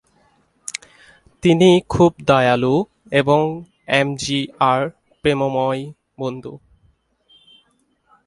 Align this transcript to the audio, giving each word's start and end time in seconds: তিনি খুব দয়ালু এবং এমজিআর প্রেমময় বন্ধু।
তিনি 1.43 1.69
খুব 1.89 2.11
দয়ালু 2.27 2.75
এবং 3.11 3.41
এমজিআর 3.91 4.81
প্রেমময় 5.23 5.81
বন্ধু। 6.19 6.53